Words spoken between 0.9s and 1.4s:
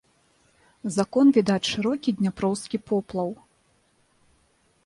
З акон